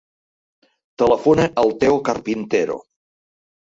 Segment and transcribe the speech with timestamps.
[1.03, 2.83] Telefona al Theo Carpintero.